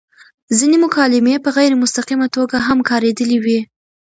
[0.57, 3.59] ځينې مکالمې په غېر مستقيمه توګه هم کاريدلي وې